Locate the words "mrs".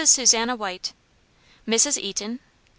1.67-1.95